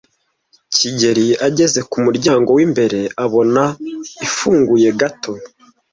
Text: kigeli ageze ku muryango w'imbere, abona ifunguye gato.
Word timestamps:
kigeli 0.75 1.27
ageze 1.47 1.79
ku 1.89 1.97
muryango 2.05 2.49
w'imbere, 2.57 2.99
abona 3.25 3.63
ifunguye 4.27 4.89
gato. 4.99 5.31